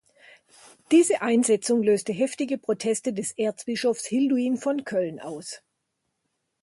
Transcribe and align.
Diese 0.91 1.21
Einsetzung 1.21 1.83
löste 1.83 2.11
heftige 2.11 2.57
Proteste 2.57 3.13
des 3.13 3.33
Erzbischofs 3.33 4.03
Hilduin 4.07 4.57
von 4.57 4.83
Köln 4.83 5.19
aus. 5.19 5.61